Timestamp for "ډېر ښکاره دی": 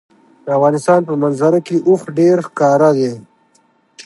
2.19-3.13